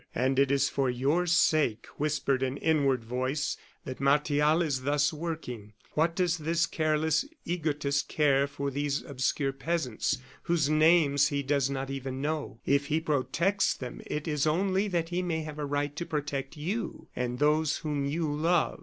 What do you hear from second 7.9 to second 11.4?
care for these obscure peasants, whose names